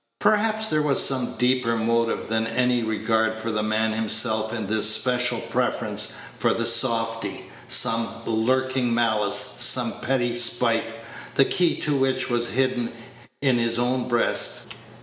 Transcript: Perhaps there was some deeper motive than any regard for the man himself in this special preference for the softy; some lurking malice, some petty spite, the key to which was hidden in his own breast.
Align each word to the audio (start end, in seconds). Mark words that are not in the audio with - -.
Perhaps 0.19 0.69
there 0.69 0.81
was 0.81 1.05
some 1.05 1.35
deeper 1.37 1.75
motive 1.77 2.25
than 2.27 2.47
any 2.47 2.81
regard 2.81 3.35
for 3.35 3.51
the 3.51 3.61
man 3.61 3.91
himself 3.91 4.51
in 4.51 4.65
this 4.65 4.89
special 4.89 5.39
preference 5.41 6.13
for 6.39 6.55
the 6.55 6.65
softy; 6.65 7.51
some 7.67 8.07
lurking 8.25 8.91
malice, 8.95 9.57
some 9.59 9.91
petty 10.01 10.33
spite, 10.35 10.91
the 11.35 11.45
key 11.45 11.79
to 11.81 11.95
which 11.95 12.31
was 12.31 12.47
hidden 12.49 12.91
in 13.43 13.59
his 13.59 13.77
own 13.77 14.07
breast. 14.07 14.69